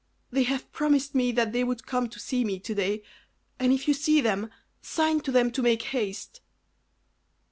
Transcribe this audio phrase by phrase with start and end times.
[0.31, 3.03] They have promised me that they would come to see me to day;
[3.59, 4.49] and if you see them,
[4.81, 6.41] sign to them to make haste."